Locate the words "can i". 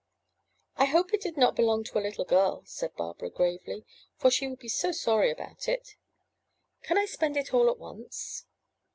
6.81-7.05